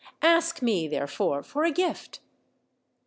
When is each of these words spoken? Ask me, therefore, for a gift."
Ask 0.23 0.63
me, 0.63 0.87
therefore, 0.87 1.43
for 1.43 1.63
a 1.63 1.69
gift." 1.69 2.21